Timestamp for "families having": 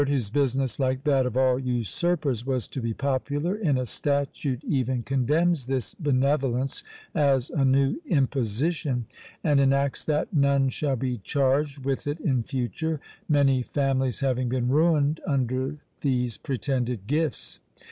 13.61-14.49